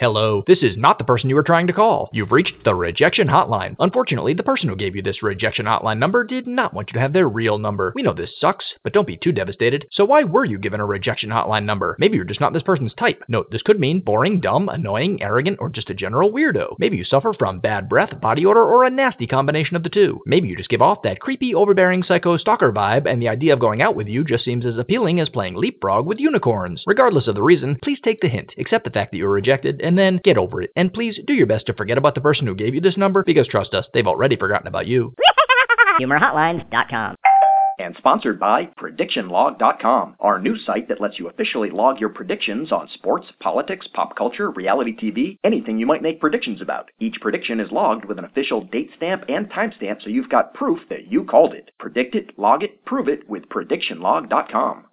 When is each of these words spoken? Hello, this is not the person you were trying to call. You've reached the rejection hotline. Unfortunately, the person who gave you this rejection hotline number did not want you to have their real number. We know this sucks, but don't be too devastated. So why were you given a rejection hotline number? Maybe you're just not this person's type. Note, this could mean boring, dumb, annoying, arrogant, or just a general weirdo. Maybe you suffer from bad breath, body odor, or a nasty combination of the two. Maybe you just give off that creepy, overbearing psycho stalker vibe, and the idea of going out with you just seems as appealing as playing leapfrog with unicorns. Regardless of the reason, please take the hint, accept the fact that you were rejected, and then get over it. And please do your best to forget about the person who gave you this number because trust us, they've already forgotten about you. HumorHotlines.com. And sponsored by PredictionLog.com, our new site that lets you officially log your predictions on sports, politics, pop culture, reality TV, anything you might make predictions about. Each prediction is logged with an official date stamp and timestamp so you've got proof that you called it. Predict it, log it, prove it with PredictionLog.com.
Hello, 0.00 0.42
this 0.46 0.60
is 0.62 0.78
not 0.78 0.96
the 0.96 1.04
person 1.04 1.28
you 1.28 1.36
were 1.36 1.42
trying 1.42 1.66
to 1.66 1.74
call. 1.74 2.08
You've 2.14 2.32
reached 2.32 2.64
the 2.64 2.74
rejection 2.74 3.28
hotline. 3.28 3.76
Unfortunately, 3.78 4.32
the 4.32 4.42
person 4.42 4.66
who 4.70 4.74
gave 4.74 4.96
you 4.96 5.02
this 5.02 5.22
rejection 5.22 5.66
hotline 5.66 5.98
number 5.98 6.24
did 6.24 6.46
not 6.46 6.72
want 6.72 6.88
you 6.88 6.94
to 6.94 7.00
have 7.00 7.12
their 7.12 7.28
real 7.28 7.58
number. 7.58 7.92
We 7.94 8.00
know 8.00 8.14
this 8.14 8.30
sucks, 8.40 8.64
but 8.82 8.94
don't 8.94 9.06
be 9.06 9.18
too 9.18 9.30
devastated. 9.30 9.86
So 9.92 10.06
why 10.06 10.22
were 10.22 10.46
you 10.46 10.56
given 10.56 10.80
a 10.80 10.86
rejection 10.86 11.28
hotline 11.28 11.66
number? 11.66 11.96
Maybe 11.98 12.16
you're 12.16 12.24
just 12.24 12.40
not 12.40 12.54
this 12.54 12.62
person's 12.62 12.94
type. 12.94 13.22
Note, 13.28 13.50
this 13.50 13.60
could 13.60 13.78
mean 13.78 14.00
boring, 14.00 14.40
dumb, 14.40 14.70
annoying, 14.70 15.22
arrogant, 15.22 15.58
or 15.60 15.68
just 15.68 15.90
a 15.90 15.94
general 15.94 16.32
weirdo. 16.32 16.76
Maybe 16.78 16.96
you 16.96 17.04
suffer 17.04 17.34
from 17.38 17.60
bad 17.60 17.86
breath, 17.90 18.18
body 18.22 18.46
odor, 18.46 18.62
or 18.62 18.86
a 18.86 18.90
nasty 18.90 19.26
combination 19.26 19.76
of 19.76 19.82
the 19.82 19.90
two. 19.90 20.22
Maybe 20.24 20.48
you 20.48 20.56
just 20.56 20.70
give 20.70 20.80
off 20.80 21.02
that 21.02 21.20
creepy, 21.20 21.54
overbearing 21.54 22.04
psycho 22.04 22.38
stalker 22.38 22.72
vibe, 22.72 23.04
and 23.04 23.20
the 23.20 23.28
idea 23.28 23.52
of 23.52 23.60
going 23.60 23.82
out 23.82 23.96
with 23.96 24.06
you 24.06 24.24
just 24.24 24.46
seems 24.46 24.64
as 24.64 24.78
appealing 24.78 25.20
as 25.20 25.28
playing 25.28 25.56
leapfrog 25.56 26.06
with 26.06 26.20
unicorns. 26.20 26.84
Regardless 26.86 27.26
of 27.26 27.34
the 27.34 27.42
reason, 27.42 27.78
please 27.82 27.98
take 28.02 28.22
the 28.22 28.30
hint, 28.30 28.54
accept 28.56 28.84
the 28.84 28.90
fact 28.90 29.10
that 29.10 29.18
you 29.18 29.26
were 29.26 29.34
rejected, 29.34 29.78
and 29.90 29.98
then 29.98 30.20
get 30.22 30.38
over 30.38 30.62
it. 30.62 30.70
And 30.76 30.94
please 30.94 31.18
do 31.26 31.32
your 31.32 31.48
best 31.48 31.66
to 31.66 31.74
forget 31.74 31.98
about 31.98 32.14
the 32.14 32.20
person 32.20 32.46
who 32.46 32.54
gave 32.54 32.76
you 32.76 32.80
this 32.80 32.96
number 32.96 33.24
because 33.24 33.48
trust 33.48 33.74
us, 33.74 33.86
they've 33.92 34.06
already 34.06 34.36
forgotten 34.36 34.68
about 34.68 34.86
you. 34.86 35.12
HumorHotlines.com. 36.00 37.16
And 37.80 37.96
sponsored 37.96 38.38
by 38.38 38.66
PredictionLog.com, 38.66 40.14
our 40.20 40.38
new 40.38 40.56
site 40.58 40.86
that 40.88 41.00
lets 41.00 41.18
you 41.18 41.28
officially 41.28 41.70
log 41.70 41.98
your 41.98 42.10
predictions 42.10 42.70
on 42.70 42.88
sports, 42.94 43.26
politics, 43.40 43.88
pop 43.92 44.14
culture, 44.14 44.52
reality 44.52 44.94
TV, 44.94 45.38
anything 45.42 45.76
you 45.76 45.86
might 45.86 46.02
make 46.02 46.20
predictions 46.20 46.62
about. 46.62 46.90
Each 47.00 47.16
prediction 47.20 47.58
is 47.58 47.72
logged 47.72 48.04
with 48.04 48.18
an 48.18 48.26
official 48.26 48.60
date 48.60 48.90
stamp 48.96 49.24
and 49.28 49.50
timestamp 49.50 50.04
so 50.04 50.10
you've 50.10 50.28
got 50.28 50.54
proof 50.54 50.78
that 50.88 51.10
you 51.10 51.24
called 51.24 51.52
it. 51.52 51.72
Predict 51.80 52.14
it, 52.14 52.38
log 52.38 52.62
it, 52.62 52.84
prove 52.84 53.08
it 53.08 53.28
with 53.28 53.48
PredictionLog.com. 53.48 54.84